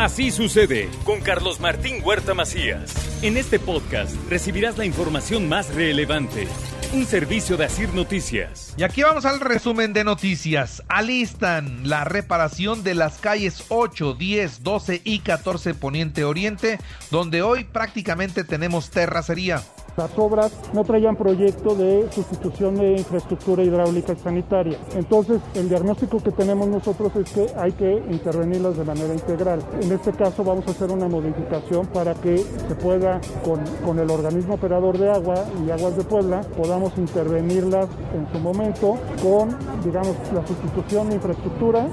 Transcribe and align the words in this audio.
Así 0.00 0.30
sucede 0.30 0.88
con 1.04 1.20
Carlos 1.20 1.60
Martín 1.60 2.00
Huerta 2.02 2.32
Macías. 2.32 2.94
En 3.22 3.36
este 3.36 3.58
podcast 3.58 4.16
recibirás 4.30 4.78
la 4.78 4.86
información 4.86 5.46
más 5.46 5.74
relevante. 5.74 6.48
Un 6.94 7.04
servicio 7.04 7.58
de 7.58 7.66
Asir 7.66 7.92
Noticias. 7.92 8.72
Y 8.78 8.82
aquí 8.82 9.02
vamos 9.02 9.26
al 9.26 9.40
resumen 9.40 9.92
de 9.92 10.02
noticias. 10.02 10.82
Alistan 10.88 11.86
la 11.86 12.04
reparación 12.04 12.82
de 12.82 12.94
las 12.94 13.18
calles 13.18 13.66
8, 13.68 14.14
10, 14.14 14.62
12 14.62 15.02
y 15.04 15.18
14 15.18 15.74
Poniente 15.74 16.24
Oriente, 16.24 16.78
donde 17.10 17.42
hoy 17.42 17.64
prácticamente 17.64 18.42
tenemos 18.42 18.88
terracería. 18.88 19.62
Las 19.96 20.16
obras 20.18 20.52
no 20.72 20.84
traían 20.84 21.16
proyecto 21.16 21.74
de 21.74 22.08
sustitución 22.12 22.76
de 22.76 22.92
infraestructura 22.92 23.62
hidráulica 23.62 24.12
y 24.12 24.16
sanitaria. 24.16 24.78
Entonces, 24.94 25.40
el 25.54 25.68
diagnóstico 25.68 26.22
que 26.22 26.32
tenemos 26.32 26.68
nosotros 26.68 27.14
es 27.16 27.30
que 27.30 27.46
hay 27.56 27.72
que 27.72 28.02
intervenirlas 28.10 28.76
de 28.76 28.84
manera 28.84 29.12
integral. 29.12 29.60
En 29.80 29.92
este 29.92 30.12
caso 30.12 30.44
vamos 30.44 30.66
a 30.68 30.70
hacer 30.70 30.90
una 30.90 31.08
modificación 31.08 31.86
para 31.86 32.14
que 32.14 32.38
se 32.38 32.74
pueda, 32.76 33.20
con, 33.44 33.60
con 33.84 33.98
el 33.98 34.10
organismo 34.10 34.54
operador 34.54 34.98
de 34.98 35.10
agua 35.10 35.44
y 35.66 35.70
aguas 35.70 35.96
de 35.96 36.04
Puebla, 36.04 36.40
podamos 36.56 36.96
intervenirlas 36.98 37.88
en 38.14 38.30
su 38.32 38.38
momento 38.38 38.96
con, 39.22 39.56
digamos, 39.84 40.16
la 40.32 40.46
sustitución 40.46 41.08
de 41.08 41.16
infraestructura. 41.16 41.88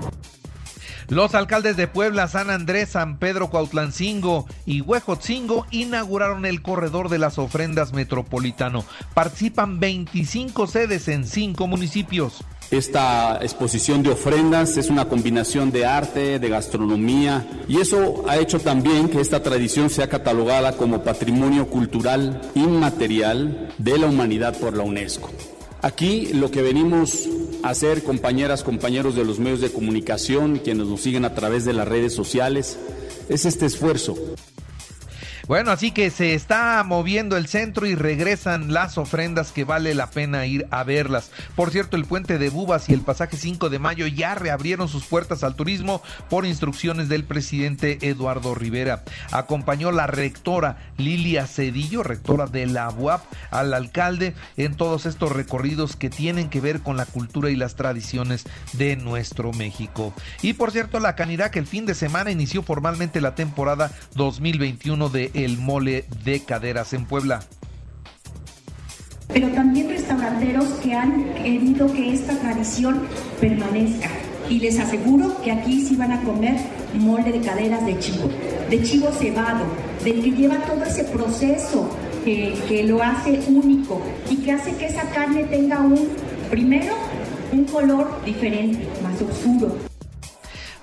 Los 1.10 1.36
alcaldes 1.36 1.78
de 1.78 1.88
Puebla, 1.88 2.28
San 2.28 2.50
Andrés, 2.50 2.90
San 2.90 3.18
Pedro 3.18 3.50
Cuautlancingo 3.50 4.46
y 4.66 4.82
Huejotzingo 4.82 5.66
inauguraron 5.72 6.46
el 6.46 6.62
corredor 6.62 7.08
de 7.08 7.18
las 7.18 7.38
ofrendas 7.38 7.94
metropolitano. 7.94 8.84
Participan 9.14 9.80
25 9.80 10.68
sedes 10.68 11.08
en 11.08 11.26
5 11.26 11.66
municipios. 11.66 12.44
Esta 12.72 13.40
exposición 13.42 14.04
de 14.04 14.10
ofrendas 14.10 14.76
es 14.76 14.90
una 14.90 15.06
combinación 15.06 15.72
de 15.72 15.86
arte, 15.86 16.40
de 16.40 16.50
gastronomía, 16.50 17.48
y 17.70 17.80
eso 17.80 18.26
ha 18.28 18.36
hecho 18.36 18.60
también 18.60 19.08
que 19.08 19.22
esta 19.22 19.42
tradición 19.42 19.90
sea 19.90 20.10
catalogada 20.10 20.74
como 20.74 21.02
patrimonio 21.02 21.68
cultural 21.68 22.42
inmaterial 22.56 23.74
de 23.78 23.98
la 23.98 24.08
humanidad 24.08 24.58
por 24.60 24.76
la 24.76 24.84
UNESCO. 24.84 25.32
Aquí 25.82 26.34
lo 26.34 26.52
que 26.52 26.62
venimos 26.62 27.30
hacer, 27.64 28.04
compañeras, 28.04 28.64
compañeros 28.64 29.16
de 29.16 29.26
los 29.26 29.40
medios 29.40 29.62
de 29.62 29.72
comunicación, 29.72 30.60
quienes 30.64 30.88
nos 30.88 31.02
siguen 31.02 31.26
a 31.26 31.34
través 31.34 31.66
de 31.66 31.74
las 31.74 31.88
redes 31.88 32.14
sociales, 32.14 32.78
es 33.30 33.46
este 33.46 33.66
esfuerzo 33.66 34.16
bueno, 35.48 35.72
así 35.72 35.92
que 35.92 36.10
se 36.10 36.34
está 36.34 36.84
moviendo 36.84 37.38
el 37.38 37.48
centro 37.48 37.86
y 37.86 37.96
regresan 37.96 38.74
las 38.74 38.98
ofrendas 38.98 39.54
que 39.54 39.64
vale 39.64 39.96
la 39.96 40.10
pena 40.10 40.46
ir 40.46 40.68
a 40.72 40.84
verlas. 40.84 41.32
Por 41.56 41.72
cierto, 41.72 41.96
el 41.96 42.04
puente 42.04 42.38
de 42.38 42.50
Bubas 42.50 42.90
y 42.90 42.94
el 42.94 43.00
pasaje 43.00 43.38
5 43.38 43.70
de 43.70 43.80
mayo 43.80 44.08
ya 44.08 44.36
reabrieron 44.36 44.90
sus 44.90 45.06
puertas 45.06 45.44
al 45.44 45.56
turismo 45.56 46.02
por 46.30 46.46
instrucciones 46.46 47.08
del 47.08 47.24
presidente 47.24 47.98
Eduardo 48.02 48.56
Rivera. 48.56 49.04
Acompañó 49.32 49.92
la 49.94 50.06
rectora 50.06 50.78
Lilia 50.98 51.48
Cedillo, 51.48 52.04
rectora 52.04 52.48
de 52.48 52.66
la 52.66 52.90
UAP, 52.90 53.24
al 53.50 53.74
alcalde 53.74 54.36
en 54.58 54.76
todos 54.76 55.06
estos 55.06 55.32
recorridos 55.32 55.96
que 55.96 56.10
tienen 56.10 56.50
que 56.50 56.60
ver 56.60 56.82
con 56.82 56.98
la 56.98 57.06
cultura 57.06 57.50
y 57.50 57.56
las 57.56 57.76
tradiciones 57.76 58.44
de 58.74 58.98
nuestro 58.98 59.54
México. 59.54 60.14
Y 60.42 60.54
por 60.54 60.72
cierto, 60.72 61.00
la 61.00 61.16
Canidad 61.16 61.52
que 61.52 61.60
el 61.60 61.68
fin 61.68 61.86
de 61.86 61.96
semana 61.96 62.32
inició 62.32 62.64
formalmente 62.64 63.22
la 63.22 63.36
temporada 63.36 63.92
2021 64.16 65.08
de 65.08 65.32
el 65.38 65.58
mole 65.60 66.06
de 66.26 66.40
caderas 66.40 66.94
en 66.94 67.06
Puebla. 67.06 67.42
Pero 69.28 69.50
también 69.50 69.90
restauranteros 69.90 70.66
que 70.82 70.96
han 70.96 71.34
querido 71.36 71.92
que 71.94 72.14
esta 72.14 72.38
tradición 72.40 73.04
permanezca. 73.40 74.10
Y 74.50 74.60
les 74.60 74.80
aseguro 74.80 75.40
que 75.42 75.52
aquí 75.52 75.86
sí 75.86 75.96
van 75.96 76.14
a 76.14 76.24
comer 76.24 76.56
mole 76.96 77.32
de 77.32 77.42
caderas 77.42 77.86
de 77.86 78.00
chivo, 78.00 78.30
de 78.70 78.82
chivo 78.82 79.12
cebado, 79.12 79.66
del 80.04 80.24
que 80.24 80.32
lleva 80.32 80.58
todo 80.62 80.84
ese 80.84 81.04
proceso 81.04 81.90
que, 82.24 82.56
que 82.68 82.84
lo 82.84 83.04
hace 83.04 83.40
único 83.48 84.02
y 84.30 84.38
que 84.38 84.54
hace 84.54 84.76
que 84.76 84.88
esa 84.88 85.04
carne 85.12 85.44
tenga 85.44 85.82
un, 85.82 86.08
primero, 86.50 86.96
un 87.52 87.66
color 87.66 88.24
diferente, 88.26 88.88
más 89.04 89.22
oscuro. 89.22 89.87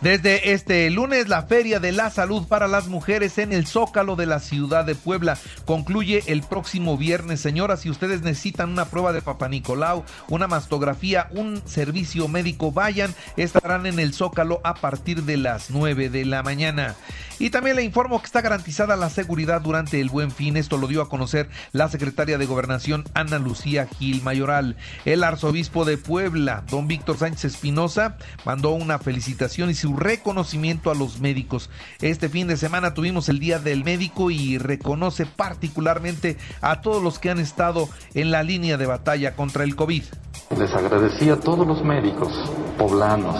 Desde 0.04 0.52
este 0.52 0.90
lunes, 0.90 1.30
la 1.30 1.44
Feria 1.44 1.80
de 1.80 1.90
la 1.90 2.10
Salud 2.10 2.46
para 2.46 2.68
las 2.68 2.88
Mujeres 2.88 3.38
en 3.38 3.54
el 3.54 3.66
Zócalo 3.66 4.16
de 4.16 4.26
la 4.26 4.38
ciudad 4.38 4.84
de 4.84 4.94
Puebla 4.94 5.38
concluye 5.64 6.22
el 6.26 6.42
próximo 6.42 6.98
viernes. 6.98 7.40
Señoras, 7.40 7.80
si 7.80 7.88
ustedes 7.88 8.20
necesitan 8.20 8.68
una 8.68 8.84
prueba 8.84 9.14
de 9.14 9.22
Papa 9.22 9.48
Nicolau, 9.48 10.04
una 10.28 10.46
mastografía, 10.46 11.28
un 11.30 11.62
servicio 11.66 12.28
médico, 12.28 12.70
vayan, 12.70 13.14
estarán 13.38 13.86
en 13.86 13.98
el 13.98 14.12
Zócalo 14.12 14.60
a 14.62 14.74
partir 14.74 15.22
de 15.22 15.38
las 15.38 15.70
9 15.70 16.10
de 16.10 16.26
la 16.26 16.42
mañana. 16.42 16.96
Y 17.44 17.50
también 17.50 17.76
le 17.76 17.82
informo 17.82 18.20
que 18.20 18.24
está 18.24 18.40
garantizada 18.40 18.96
la 18.96 19.10
seguridad 19.10 19.60
durante 19.60 20.00
el 20.00 20.08
buen 20.08 20.30
fin. 20.30 20.56
Esto 20.56 20.78
lo 20.78 20.86
dio 20.86 21.02
a 21.02 21.10
conocer 21.10 21.50
la 21.72 21.90
secretaria 21.90 22.38
de 22.38 22.46
Gobernación 22.46 23.04
Ana 23.12 23.38
Lucía 23.38 23.86
Gil 23.86 24.22
Mayoral. 24.22 24.78
El 25.04 25.22
arzobispo 25.22 25.84
de 25.84 25.98
Puebla, 25.98 26.64
don 26.70 26.88
Víctor 26.88 27.18
Sánchez 27.18 27.44
Espinosa, 27.44 28.16
mandó 28.46 28.70
una 28.70 28.98
felicitación 28.98 29.68
y 29.68 29.74
su 29.74 29.94
reconocimiento 29.94 30.90
a 30.90 30.94
los 30.94 31.20
médicos. 31.20 31.68
Este 32.00 32.30
fin 32.30 32.46
de 32.46 32.56
semana 32.56 32.94
tuvimos 32.94 33.28
el 33.28 33.40
Día 33.40 33.58
del 33.58 33.84
Médico 33.84 34.30
y 34.30 34.56
reconoce 34.56 35.26
particularmente 35.26 36.38
a 36.62 36.80
todos 36.80 37.02
los 37.02 37.18
que 37.18 37.28
han 37.28 37.40
estado 37.40 37.90
en 38.14 38.30
la 38.30 38.42
línea 38.42 38.78
de 38.78 38.86
batalla 38.86 39.34
contra 39.34 39.64
el 39.64 39.76
COVID. 39.76 40.04
Les 40.58 40.72
agradecí 40.72 41.30
a 41.30 41.36
todos 41.36 41.66
los 41.66 41.82
médicos 41.82 42.28
poblanos 42.78 43.34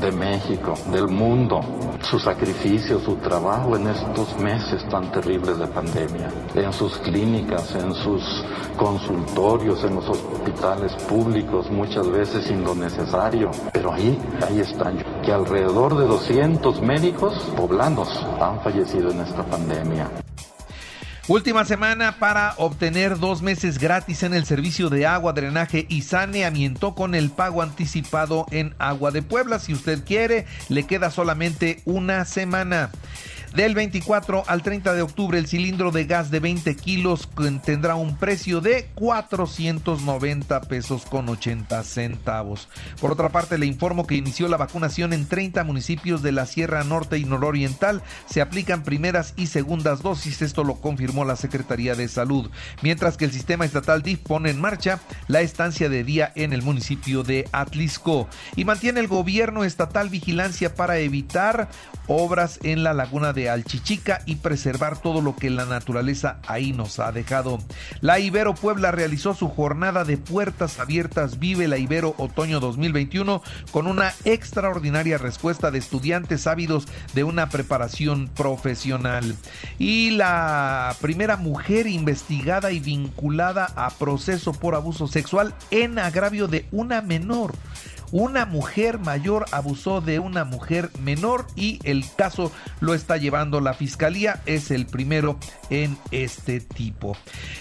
de 0.00 0.12
México, 0.12 0.74
del 0.92 1.08
mundo, 1.08 1.60
su 2.00 2.18
sacrificio, 2.20 3.00
su 3.00 3.16
trabajo 3.16 3.76
en 3.76 3.88
estos 3.88 4.38
meses 4.38 4.88
tan 4.88 5.10
terribles 5.10 5.58
de 5.58 5.66
pandemia, 5.66 6.28
en 6.54 6.72
sus 6.72 6.96
clínicas, 6.98 7.74
en 7.74 7.92
sus 7.92 8.22
consultorios, 8.76 9.82
en 9.82 9.96
los 9.96 10.08
hospitales 10.08 10.92
públicos, 11.08 11.68
muchas 11.70 12.08
veces 12.08 12.44
sin 12.44 12.62
lo 12.62 12.74
necesario, 12.74 13.50
pero 13.72 13.92
ahí, 13.92 14.16
ahí 14.46 14.60
están, 14.60 15.04
que 15.24 15.32
alrededor 15.32 15.96
de 15.96 16.06
200 16.06 16.80
médicos 16.82 17.34
poblanos 17.56 18.08
han 18.40 18.60
fallecido 18.60 19.10
en 19.10 19.20
esta 19.20 19.42
pandemia. 19.42 20.08
Última 21.30 21.64
semana 21.64 22.18
para 22.18 22.54
obtener 22.56 23.16
dos 23.16 23.40
meses 23.40 23.78
gratis 23.78 24.24
en 24.24 24.34
el 24.34 24.46
servicio 24.46 24.90
de 24.90 25.06
agua, 25.06 25.32
drenaje 25.32 25.86
y 25.88 26.02
saneamiento 26.02 26.96
con 26.96 27.14
el 27.14 27.30
pago 27.30 27.62
anticipado 27.62 28.46
en 28.50 28.74
Agua 28.80 29.12
de 29.12 29.22
Puebla. 29.22 29.60
Si 29.60 29.72
usted 29.72 30.02
quiere, 30.04 30.44
le 30.68 30.88
queda 30.88 31.12
solamente 31.12 31.82
una 31.84 32.24
semana. 32.24 32.90
Del 33.54 33.74
24 33.74 34.44
al 34.46 34.62
30 34.62 34.94
de 34.94 35.02
octubre, 35.02 35.36
el 35.36 35.48
cilindro 35.48 35.90
de 35.90 36.04
gas 36.04 36.30
de 36.30 36.38
20 36.38 36.76
kilos 36.76 37.28
tendrá 37.64 37.96
un 37.96 38.16
precio 38.16 38.60
de 38.60 38.88
490 38.94 40.60
pesos 40.62 41.04
con 41.04 41.28
80 41.28 41.82
centavos. 41.82 42.68
Por 43.00 43.10
otra 43.10 43.30
parte, 43.30 43.58
le 43.58 43.66
informo 43.66 44.06
que 44.06 44.14
inició 44.14 44.46
la 44.46 44.56
vacunación 44.56 45.12
en 45.12 45.26
30 45.26 45.64
municipios 45.64 46.22
de 46.22 46.30
la 46.30 46.46
Sierra 46.46 46.84
Norte 46.84 47.18
y 47.18 47.24
Nororiental. 47.24 48.02
Se 48.26 48.40
aplican 48.40 48.84
primeras 48.84 49.34
y 49.36 49.48
segundas 49.48 50.00
dosis, 50.00 50.42
esto 50.42 50.62
lo 50.62 50.76
confirmó 50.76 51.24
la 51.24 51.34
Secretaría 51.34 51.96
de 51.96 52.06
Salud. 52.06 52.52
Mientras 52.82 53.16
que 53.16 53.24
el 53.24 53.32
sistema 53.32 53.64
estatal 53.64 54.02
DIF 54.02 54.20
pone 54.20 54.50
en 54.50 54.60
marcha 54.60 55.00
la 55.26 55.40
estancia 55.40 55.88
de 55.88 56.04
día 56.04 56.30
en 56.36 56.52
el 56.52 56.62
municipio 56.62 57.24
de 57.24 57.48
Atlisco. 57.50 58.28
Y 58.54 58.64
mantiene 58.64 59.00
el 59.00 59.08
gobierno 59.08 59.64
estatal 59.64 60.08
vigilancia 60.08 60.72
para 60.76 60.98
evitar 60.98 61.68
obras 62.06 62.60
en 62.62 62.84
la 62.84 62.94
laguna 62.94 63.32
de 63.32 63.39
Alchichica 63.48 64.22
y 64.26 64.36
preservar 64.36 65.00
todo 65.00 65.22
lo 65.22 65.36
que 65.36 65.48
la 65.48 65.64
naturaleza 65.64 66.40
ahí 66.46 66.72
nos 66.72 66.98
ha 66.98 67.12
dejado. 67.12 67.58
La 68.00 68.18
Ibero 68.18 68.54
Puebla 68.54 68.90
realizó 68.90 69.34
su 69.34 69.48
jornada 69.48 70.04
de 70.04 70.18
puertas 70.18 70.78
abiertas 70.80 71.38
Vive 71.38 71.68
la 71.68 71.78
Ibero 71.78 72.14
Otoño 72.18 72.60
2021 72.60 73.42
con 73.70 73.86
una 73.86 74.12
extraordinaria 74.24 75.18
respuesta 75.18 75.70
de 75.70 75.78
estudiantes 75.78 76.46
ávidos 76.46 76.86
de 77.14 77.24
una 77.24 77.48
preparación 77.48 78.28
profesional. 78.28 79.36
Y 79.78 80.10
la 80.10 80.94
primera 81.00 81.36
mujer 81.36 81.86
investigada 81.86 82.72
y 82.72 82.80
vinculada 82.80 83.72
a 83.76 83.90
proceso 83.90 84.52
por 84.52 84.74
abuso 84.74 85.06
sexual 85.06 85.54
en 85.70 85.98
agravio 85.98 86.48
de 86.48 86.66
una 86.72 87.00
menor 87.02 87.54
una 88.12 88.46
mujer 88.46 88.98
mayor 88.98 89.46
abusó 89.52 90.00
de 90.00 90.18
una 90.18 90.44
mujer 90.44 90.90
menor 91.00 91.46
y 91.56 91.78
el 91.84 92.04
caso 92.16 92.52
lo 92.80 92.94
está 92.94 93.16
llevando 93.16 93.60
la 93.60 93.74
fiscalía. 93.74 94.40
Es 94.46 94.70
el 94.70 94.86
primero 94.86 95.38
en 95.70 95.96
este 96.10 96.60
tipo. 96.60 97.16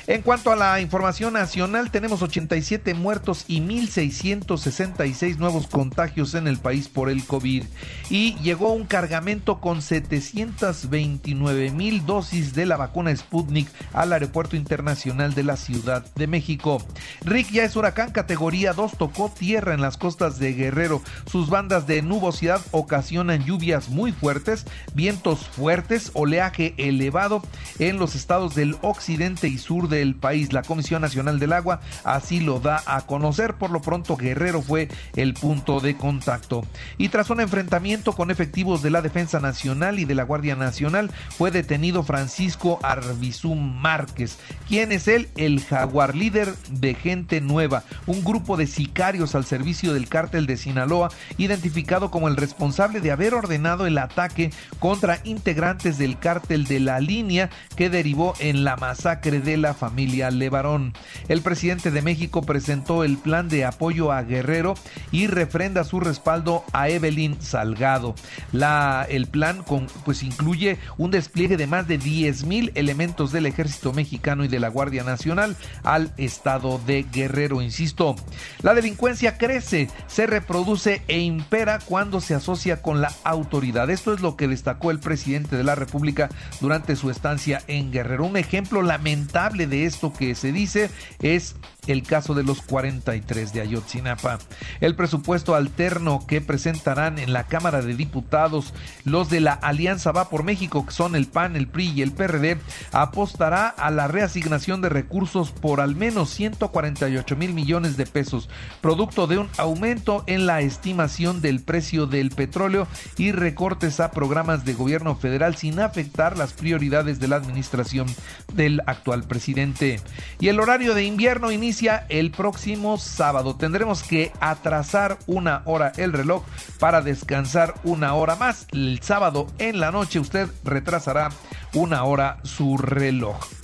En 0.07 0.21
cuanto 0.21 0.51
a 0.51 0.55
la 0.55 0.81
información 0.81 1.33
nacional, 1.33 1.91
tenemos 1.91 2.21
87 2.21 2.93
muertos 2.93 3.45
y 3.47 3.61
1.666 3.61 5.37
nuevos 5.37 5.67
contagios 5.67 6.33
en 6.33 6.47
el 6.47 6.57
país 6.57 6.87
por 6.87 7.09
el 7.09 7.25
COVID. 7.25 7.63
Y 8.09 8.35
llegó 8.39 8.73
un 8.73 8.85
cargamento 8.85 9.59
con 9.59 9.81
729 9.81 11.71
mil 11.71 12.05
dosis 12.05 12.53
de 12.53 12.65
la 12.65 12.77
vacuna 12.77 13.15
Sputnik 13.15 13.69
al 13.93 14.13
Aeropuerto 14.13 14.55
Internacional 14.55 15.33
de 15.33 15.43
la 15.43 15.57
Ciudad 15.57 16.05
de 16.15 16.27
México. 16.27 16.81
Rick 17.23 17.51
ya 17.51 17.63
es 17.63 17.75
huracán 17.75 18.11
categoría 18.11 18.73
2, 18.73 18.97
tocó 18.97 19.29
tierra 19.29 19.73
en 19.73 19.81
las 19.81 19.97
costas 19.97 20.38
de 20.39 20.53
Guerrero. 20.53 21.01
Sus 21.29 21.49
bandas 21.49 21.87
de 21.87 22.01
nubosidad 22.01 22.61
ocasionan 22.71 23.43
lluvias 23.43 23.89
muy 23.89 24.11
fuertes, 24.11 24.65
vientos 24.93 25.47
fuertes, 25.47 26.11
oleaje 26.13 26.73
elevado 26.77 27.41
en 27.79 27.97
los 27.97 28.15
estados 28.15 28.55
del 28.55 28.77
occidente 28.81 29.47
y 29.47 29.57
sur 29.57 29.89
del 29.89 30.15
país. 30.15 30.53
La 30.53 30.63
Comisión 30.63 31.01
Nacional 31.01 31.39
del 31.39 31.53
Agua 31.53 31.81
así 32.03 32.39
lo 32.39 32.59
da 32.59 32.81
a 32.85 33.01
conocer. 33.01 33.55
Por 33.55 33.71
lo 33.71 33.81
pronto, 33.81 34.17
Guerrero 34.17 34.61
fue 34.61 34.89
el 35.15 35.33
punto 35.33 35.79
de 35.79 35.95
contacto. 35.97 36.65
Y 36.97 37.09
tras 37.09 37.29
un 37.29 37.41
enfrentamiento 37.41 38.13
con 38.13 38.31
efectivos 38.31 38.81
de 38.81 38.89
la 38.89 39.01
Defensa 39.01 39.39
Nacional 39.39 39.99
y 39.99 40.05
de 40.05 40.15
la 40.15 40.23
Guardia 40.23 40.55
Nacional, 40.55 41.11
fue 41.37 41.51
detenido 41.51 42.03
Francisco 42.03 42.79
Arbizum 42.83 43.79
Márquez. 43.81 44.37
¿Quién 44.67 44.91
es 44.91 45.07
él? 45.07 45.29
El 45.35 45.61
jaguar 45.61 46.15
líder 46.15 46.53
de 46.69 46.93
Gente 46.93 47.41
Nueva, 47.41 47.83
un 48.05 48.23
grupo 48.23 48.57
de 48.57 48.67
sicarios 48.67 49.35
al 49.35 49.45
servicio 49.45 49.93
del 49.93 50.07
cártel 50.07 50.28
de 50.29 50.57
Sinaloa, 50.57 51.09
identificado 51.37 52.11
como 52.11 52.27
el 52.27 52.37
responsable 52.37 53.01
de 53.01 53.11
haber 53.11 53.33
ordenado 53.33 53.87
el 53.87 53.97
ataque 53.97 54.51
contra 54.79 55.19
integrantes 55.23 55.97
del 55.97 56.19
cártel 56.19 56.65
de 56.65 56.79
la 56.79 56.99
línea 56.99 57.49
que 57.75 57.89
derivó 57.89 58.35
en 58.39 58.63
la 58.63 58.77
masacre 58.77 59.39
de 59.39 59.57
la 59.57 59.73
familia 59.73 60.29
Levarón. 60.29 60.93
El 61.27 61.41
presidente 61.41 61.89
de 61.89 62.01
México 62.01 62.41
presentó 62.43 63.03
el 63.03 63.17
plan 63.17 63.49
de 63.49 63.65
apoyo 63.65 64.11
a 64.11 64.21
Guerrero 64.21 64.75
y 65.11 65.27
refrenda 65.27 65.83
su 65.83 65.99
respaldo 65.99 66.63
a 66.73 66.89
Evelyn 66.89 67.41
Salgado. 67.41 68.13
La, 68.51 69.05
el 69.09 69.27
plan 69.27 69.63
pues 70.05 70.23
incluye 70.23 70.77
un 70.97 71.11
despliegue 71.11 71.57
de 71.57 71.67
más 71.67 71.87
de 71.87 71.97
10 71.97 72.43
mil 72.45 72.71
elementos 72.75 73.31
del 73.31 73.47
ejército 73.47 73.93
mexicano 73.93 74.43
y 74.43 74.47
de 74.47 74.59
la 74.59 74.69
Guardia 74.69 75.03
Nacional 75.03 75.55
al 75.83 76.13
estado 76.17 76.79
de 76.85 77.03
Guerrero. 77.11 77.61
Insisto, 77.61 78.15
la 78.61 78.73
delincuencia 78.73 79.37
crece, 79.37 79.89
se 80.19 80.27
reproduce 80.27 81.01
e 81.07 81.21
impera 81.21 81.79
cuando 81.79 82.19
se 82.19 82.35
asocia 82.35 82.81
con 82.81 82.99
la 82.99 83.09
autoridad. 83.23 83.89
Esto 83.89 84.13
es 84.13 84.19
lo 84.19 84.35
que 84.35 84.49
destacó 84.49 84.91
el 84.91 84.99
presidente 84.99 85.55
de 85.55 85.63
la 85.63 85.75
República 85.75 86.27
durante 86.59 86.97
su 86.97 87.09
estancia 87.09 87.61
en 87.67 87.89
Guerrero. 87.89 88.25
Un 88.25 88.35
ejemplo 88.35 88.81
lamentable 88.81 89.65
de 89.65 89.85
esto 89.85 90.11
que 90.11 90.35
se 90.35 90.51
dice 90.51 90.89
es 91.21 91.55
el 91.89 92.03
caso 92.03 92.35
de 92.35 92.43
los 92.43 92.61
43 92.61 93.51
de 93.51 93.61
Ayotzinapa. 93.61 94.39
El 94.79 94.95
presupuesto 94.95 95.55
alterno 95.55 96.25
que 96.27 96.39
presentarán 96.39 97.17
en 97.17 97.33
la 97.33 97.45
Cámara 97.45 97.81
de 97.81 97.95
Diputados 97.95 98.73
los 99.05 99.29
de 99.29 99.39
la 99.39 99.53
Alianza 99.53 100.11
Va 100.11 100.29
por 100.29 100.43
México, 100.43 100.85
que 100.85 100.91
son 100.91 101.15
el 101.15 101.25
PAN, 101.25 101.55
el 101.55 101.67
PRI 101.67 101.93
y 101.95 102.01
el 102.01 102.11
PRD, 102.11 102.57
apostará 102.91 103.67
a 103.67 103.89
la 103.89 104.07
reasignación 104.07 104.81
de 104.81 104.89
recursos 104.89 105.51
por 105.51 105.81
al 105.81 105.95
menos 105.95 106.29
148 106.29 107.35
mil 107.35 107.53
millones 107.53 107.97
de 107.97 108.05
pesos, 108.05 108.49
producto 108.81 109.27
de 109.27 109.39
un 109.39 109.49
aumento 109.57 110.23
en 110.27 110.45
la 110.45 110.61
estimación 110.61 111.41
del 111.41 111.61
precio 111.61 112.05
del 112.05 112.29
petróleo 112.29 112.87
y 113.17 113.31
recortes 113.31 113.99
a 113.99 114.11
programas 114.11 114.65
de 114.65 114.73
gobierno 114.73 115.15
federal 115.15 115.55
sin 115.55 115.79
afectar 115.79 116.37
las 116.37 116.53
prioridades 116.53 117.19
de 117.19 117.27
la 117.27 117.37
administración 117.37 118.07
del 118.53 118.81
actual 118.85 119.23
presidente. 119.23 119.99
Y 120.39 120.49
el 120.49 120.59
horario 120.59 120.93
de 120.93 121.03
invierno 121.03 121.51
inicia 121.51 121.78
el 122.09 122.31
próximo 122.31 122.97
sábado. 122.97 123.55
Tendremos 123.55 124.03
que 124.03 124.31
atrasar 124.41 125.17
una 125.27 125.61
hora 125.65 125.93
el 125.95 126.11
reloj 126.11 126.43
para 126.77 127.01
descansar 127.01 127.75
una 127.83 128.13
hora 128.15 128.35
más. 128.35 128.67
El 128.71 128.99
sábado 129.01 129.47
en 129.59 129.79
la 129.79 129.91
noche 129.91 130.19
usted 130.19 130.49
retrasará 130.65 131.29
una 131.73 132.03
hora 132.03 132.39
su 132.43 132.77
reloj. 132.77 133.58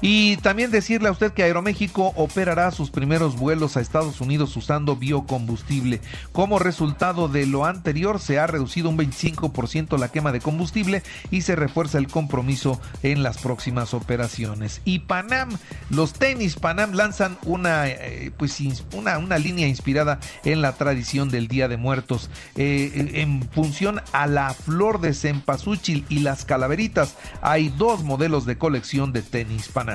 Y 0.00 0.36
también 0.38 0.70
decirle 0.70 1.08
a 1.08 1.12
usted 1.12 1.32
que 1.32 1.42
Aeroméxico 1.42 2.12
operará 2.16 2.70
sus 2.70 2.90
primeros 2.90 3.36
vuelos 3.36 3.76
a 3.76 3.80
Estados 3.80 4.20
Unidos 4.20 4.56
usando 4.56 4.96
biocombustible. 4.96 6.00
Como 6.32 6.58
resultado 6.58 7.28
de 7.28 7.46
lo 7.46 7.64
anterior, 7.64 8.20
se 8.20 8.38
ha 8.38 8.46
reducido 8.46 8.90
un 8.90 8.98
25% 8.98 9.98
la 9.98 10.10
quema 10.10 10.32
de 10.32 10.40
combustible 10.40 11.02
y 11.30 11.42
se 11.42 11.56
refuerza 11.56 11.98
el 11.98 12.08
compromiso 12.08 12.80
en 13.02 13.22
las 13.22 13.38
próximas 13.38 13.94
operaciones. 13.94 14.80
Y 14.84 15.00
Panam, 15.00 15.50
los 15.90 16.12
tenis 16.12 16.56
Panam 16.56 16.92
lanzan 16.92 17.38
una, 17.44 17.88
eh, 17.88 18.30
pues, 18.36 18.60
una, 18.92 19.18
una, 19.18 19.38
línea 19.38 19.68
inspirada 19.68 20.18
en 20.44 20.62
la 20.62 20.72
tradición 20.72 21.28
del 21.30 21.48
Día 21.48 21.68
de 21.68 21.76
Muertos, 21.76 22.30
eh, 22.56 23.10
en 23.14 23.42
función 23.50 24.00
a 24.12 24.26
la 24.26 24.52
flor 24.54 25.00
de 25.00 25.14
cempasúchil 25.14 26.04
y 26.08 26.20
las 26.20 26.44
calaveritas. 26.44 27.16
Hay 27.42 27.68
dos 27.68 28.02
modelos 28.02 28.46
de 28.46 28.58
colección 28.58 29.12
de 29.12 29.22
tenis 29.22 29.68
Panam. 29.68 29.85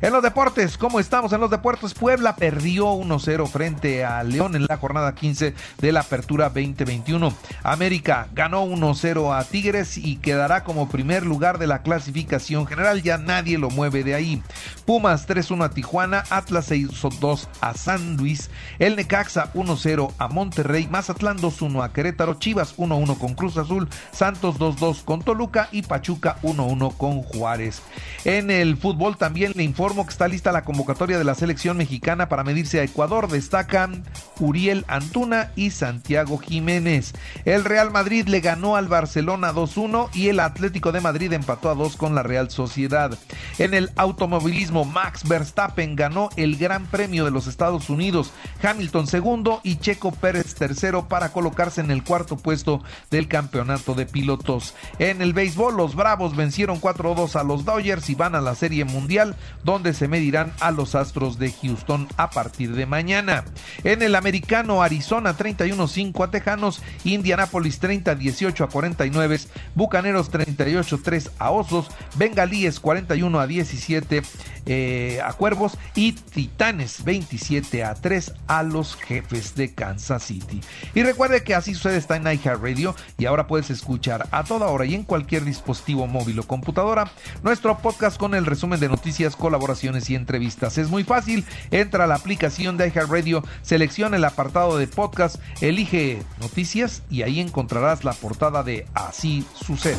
En 0.00 0.12
los 0.12 0.22
deportes, 0.22 0.76
¿cómo 0.76 1.00
estamos 1.00 1.32
en 1.32 1.40
los 1.40 1.50
deportes? 1.50 1.94
Puebla 1.94 2.36
perdió 2.36 2.86
1-0 2.94 3.46
frente 3.48 4.04
a 4.04 4.22
León 4.22 4.56
en 4.56 4.66
la 4.66 4.76
jornada 4.76 5.14
15 5.14 5.54
de 5.78 5.92
la 5.92 6.00
Apertura 6.00 6.46
2021. 6.46 7.32
América 7.62 8.28
ganó 8.34 8.66
1-0 8.66 9.38
a 9.38 9.44
Tigres 9.44 9.96
y 9.98 10.16
quedará 10.16 10.64
como 10.64 10.88
primer 10.88 11.24
lugar 11.24 11.58
de 11.58 11.66
la 11.66 11.82
clasificación 11.82 12.66
general. 12.66 13.02
Ya 13.02 13.18
nadie 13.18 13.58
lo 13.58 13.70
mueve 13.70 14.04
de 14.04 14.14
ahí. 14.14 14.42
Pumas 14.84 15.28
3-1 15.28 15.64
a 15.64 15.70
Tijuana, 15.70 16.24
Atlas 16.30 16.70
6-2 16.70 17.46
a 17.60 17.74
San 17.74 18.16
Luis, 18.16 18.50
el 18.78 18.96
Necaxa 18.96 19.52
1-0 19.54 20.12
a 20.18 20.28
Monterrey, 20.28 20.88
Mazatlán 20.90 21.38
2-1 21.38 21.84
a 21.84 21.92
Querétaro, 21.92 22.34
Chivas 22.34 22.76
1-1 22.76 23.18
con 23.18 23.34
Cruz 23.34 23.56
Azul, 23.56 23.88
Santos 24.12 24.58
2-2 24.58 25.04
con 25.04 25.22
Toluca 25.22 25.68
y 25.72 25.82
Pachuca 25.82 26.36
1-1 26.42 26.96
con 26.96 27.22
Juárez. 27.22 27.82
En 28.24 28.50
el 28.50 28.76
fútbol 28.76 29.16
también 29.16 29.35
le 29.36 29.62
informo 29.62 30.06
que 30.06 30.12
está 30.12 30.28
lista 30.28 30.50
la 30.50 30.64
convocatoria 30.64 31.18
de 31.18 31.24
la 31.24 31.34
selección 31.34 31.76
mexicana 31.76 32.30
para 32.30 32.42
medirse 32.42 32.80
a 32.80 32.84
Ecuador. 32.84 33.28
Destacan 33.28 34.02
Uriel 34.40 34.86
Antuna 34.88 35.52
y 35.56 35.72
Santiago 35.72 36.38
Jiménez. 36.38 37.12
El 37.44 37.64
Real 37.64 37.90
Madrid 37.90 38.26
le 38.28 38.40
ganó 38.40 38.76
al 38.76 38.88
Barcelona 38.88 39.52
2-1 39.52 40.08
y 40.14 40.28
el 40.28 40.40
Atlético 40.40 40.90
de 40.90 41.02
Madrid 41.02 41.34
empató 41.34 41.68
a 41.68 41.74
2 41.74 41.96
con 41.98 42.14
la 42.14 42.22
Real 42.22 42.50
Sociedad. 42.50 43.18
En 43.58 43.74
el 43.74 43.90
automovilismo, 43.96 44.86
Max 44.86 45.28
Verstappen 45.28 45.96
ganó 45.96 46.30
el 46.36 46.56
Gran 46.56 46.86
Premio 46.86 47.26
de 47.26 47.30
los 47.30 47.46
Estados 47.46 47.90
Unidos, 47.90 48.32
Hamilton 48.62 49.06
segundo 49.06 49.60
y 49.62 49.76
Checo 49.76 50.12
Pérez 50.12 50.54
tercero 50.54 51.08
para 51.08 51.32
colocarse 51.32 51.82
en 51.82 51.90
el 51.90 52.04
cuarto 52.04 52.38
puesto 52.38 52.82
del 53.10 53.28
campeonato 53.28 53.92
de 53.92 54.06
pilotos. 54.06 54.74
En 54.98 55.20
el 55.20 55.34
béisbol, 55.34 55.76
los 55.76 55.94
Bravos 55.94 56.34
vencieron 56.34 56.80
4-2 56.80 57.36
a 57.38 57.44
los 57.44 57.66
Dodgers 57.66 58.08
y 58.08 58.14
van 58.14 58.34
a 58.34 58.40
la 58.40 58.54
Serie 58.54 58.86
Mundial 58.86 59.25
donde 59.64 59.94
se 59.94 60.08
medirán 60.08 60.52
a 60.60 60.70
los 60.70 60.94
Astros 60.94 61.38
de 61.38 61.52
Houston 61.52 62.08
a 62.16 62.30
partir 62.30 62.74
de 62.74 62.86
mañana. 62.86 63.44
En 63.84 64.02
el 64.02 64.14
americano, 64.14 64.82
Arizona 64.82 65.36
31-5 65.36 66.24
a 66.24 66.30
Tejanos, 66.30 66.82
Indianapolis 67.04 67.80
30-18 67.80 68.64
a 68.64 68.68
49, 68.68 69.40
Bucaneros 69.74 70.30
38-3 70.30 71.30
a 71.38 71.50
Osos, 71.50 71.88
Bengalíes 72.16 72.80
41 72.80 73.40
a 73.40 73.46
17 73.46 74.22
eh, 74.66 75.20
a 75.24 75.32
Cuervos 75.32 75.78
y 75.94 76.12
Titanes 76.12 77.04
27 77.04 77.84
a 77.84 77.94
3 77.94 78.32
a 78.46 78.62
los 78.62 78.96
jefes 78.96 79.54
de 79.54 79.74
Kansas 79.74 80.24
City. 80.24 80.60
Y 80.94 81.02
recuerde 81.02 81.42
que 81.42 81.54
así 81.54 81.74
sucede 81.74 81.96
está 81.96 82.16
en 82.16 82.26
Radio 82.26 82.94
y 83.18 83.26
ahora 83.26 83.46
puedes 83.46 83.70
escuchar 83.70 84.28
a 84.30 84.44
toda 84.44 84.66
hora 84.66 84.84
y 84.84 84.94
en 84.94 85.04
cualquier 85.04 85.44
dispositivo 85.44 86.06
móvil 86.06 86.38
o 86.40 86.42
computadora 86.42 87.10
nuestro 87.42 87.78
podcast 87.78 88.18
con 88.18 88.34
el 88.34 88.46
resumen 88.46 88.80
de 88.80 88.88
noticias 88.88 89.36
colaboraciones 89.36 90.10
y 90.10 90.14
entrevistas. 90.14 90.78
Es 90.78 90.90
muy 90.90 91.04
fácil, 91.04 91.44
entra 91.70 92.04
a 92.04 92.06
la 92.06 92.16
aplicación 92.16 92.76
de 92.76 92.88
iHeartRadio, 92.88 93.44
selecciona 93.62 94.16
el 94.16 94.24
apartado 94.24 94.78
de 94.78 94.86
podcast, 94.86 95.36
elige 95.60 96.22
noticias 96.40 97.02
y 97.10 97.22
ahí 97.22 97.40
encontrarás 97.40 98.04
la 98.04 98.12
portada 98.12 98.62
de 98.62 98.86
Así 98.94 99.44
sucede. 99.54 99.96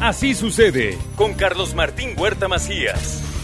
Así 0.00 0.34
sucede 0.34 0.98
con 1.16 1.34
Carlos 1.34 1.74
Martín 1.74 2.14
Huerta 2.16 2.48
Macías. 2.48 3.31